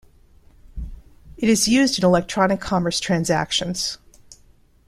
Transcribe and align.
It 1.37 1.47
is 1.47 1.67
used 1.67 1.99
in 1.99 2.05
electronic 2.05 2.59
commerce 2.59 2.99
transactions. 2.99 3.99